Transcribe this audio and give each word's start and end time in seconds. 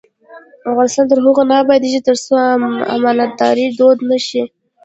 افغانستان 0.69 1.05
تر 1.11 1.17
هغو 1.25 1.43
نه 1.49 1.55
ابادیږي، 1.63 1.99
ترڅو 2.07 2.31
امانتداري 2.97 3.65
دود 3.77 3.97
نشي. 4.09 4.41